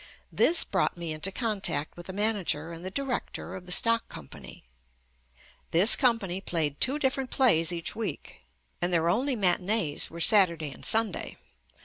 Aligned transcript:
This 0.31 0.63
brought 0.63 0.97
me 0.97 1.11
into 1.13 1.31
contact 1.31 1.95
with 1.95 2.07
the 2.07 2.11
manager 2.11 2.71
and 2.71 2.83
the 2.83 2.89
director 2.89 3.53
of 3.55 3.67
the 3.67 3.71
stock 3.71 4.09
company. 4.09 4.63
This 5.69 5.95
company 5.95 6.41
played 6.41 6.81
two 6.81 6.97
different 6.97 7.29
plays 7.29 7.71
each 7.71 7.95
week, 7.95 8.41
and 8.81 8.91
their 8.91 9.09
only 9.09 9.35
matinees 9.35 10.09
were 10.09 10.19
Saturday 10.19 10.71
and 10.71 10.83
Sunday. 10.83 11.37